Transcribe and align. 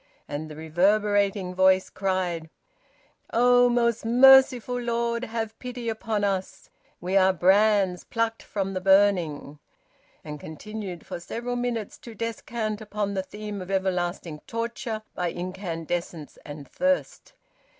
And 0.27 0.49
the 0.49 0.55
reverberating 0.55 1.53
voice 1.53 1.91
cried 1.91 2.49
"Oh, 3.31 3.69
most 3.69 4.03
merciful 4.03 4.81
Lord! 4.81 5.25
Have 5.25 5.59
pity 5.59 5.89
upon 5.89 6.23
us. 6.23 6.71
We 6.99 7.15
are 7.15 7.31
brands 7.31 8.03
plucked 8.03 8.41
from 8.41 8.73
the 8.73 8.81
burning." 8.81 9.59
And 10.23 10.39
continued 10.39 11.05
for 11.05 11.19
several 11.19 11.55
minutes 11.55 11.99
to 11.99 12.15
descant 12.15 12.81
upon 12.81 13.13
the 13.13 13.21
theme 13.21 13.61
of 13.61 13.69
everlasting 13.69 14.39
torture 14.47 15.03
by 15.13 15.27
incandescence 15.31 16.39
and 16.43 16.67
thirst. 16.67 17.33